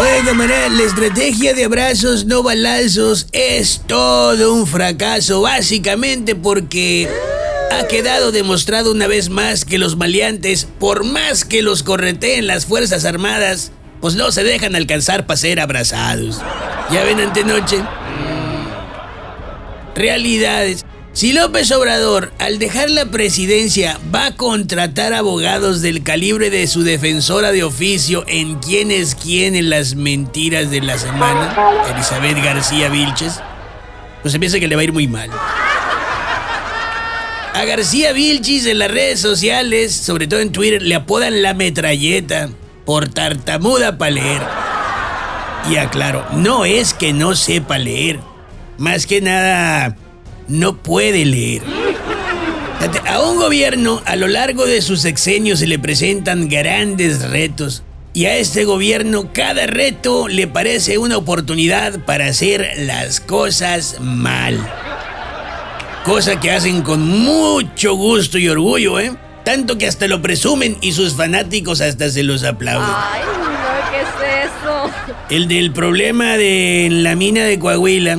[0.00, 7.08] Oye, camarada, la estrategia de abrazos no balazos es todo un fracaso, básicamente porque
[7.72, 12.66] ha quedado demostrado una vez más que los maleantes, por más que los correteen las
[12.66, 16.40] Fuerzas Armadas, pues no se dejan alcanzar para ser abrazados.
[16.92, 17.82] ¿Ya ven antenoche?
[19.96, 20.84] Realidades.
[21.12, 26.84] Si López Obrador, al dejar la presidencia, va a contratar abogados del calibre de su
[26.84, 31.56] defensora de oficio en quién es quién en las mentiras de la semana,
[31.92, 33.40] Elizabeth García Vilches,
[34.22, 35.30] pues se piensa que le va a ir muy mal.
[37.54, 42.50] A García Vilchis en las redes sociales, sobre todo en Twitter, le apodan la metralleta
[42.84, 44.42] por tartamuda para leer.
[45.68, 48.20] Y aclaro, no es que no sepa leer,
[48.76, 49.96] más que nada
[50.48, 51.62] no puede leer.
[53.06, 57.82] A un gobierno a lo largo de sus sexenios se le presentan grandes retos
[58.14, 64.58] y a este gobierno cada reto le parece una oportunidad para hacer las cosas mal.
[66.04, 69.12] Cosa que hacen con mucho gusto y orgullo, ¿eh?
[69.44, 72.88] Tanto que hasta lo presumen y sus fanáticos hasta se los aplauden.
[72.88, 74.90] Ay, no, ¿qué es eso?
[75.30, 78.18] El del problema de la mina de Coahuila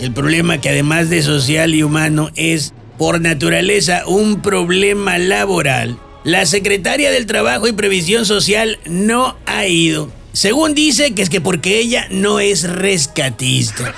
[0.00, 5.98] el problema que además de social y humano es por naturaleza un problema laboral.
[6.24, 10.10] La secretaria del Trabajo y Previsión Social no ha ido.
[10.32, 13.94] Según dice que es que porque ella no es rescatista.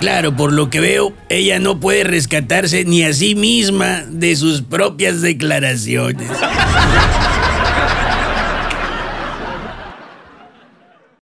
[0.00, 4.62] Claro, por lo que veo, ella no puede rescatarse ni a sí misma de sus
[4.62, 6.28] propias declaraciones.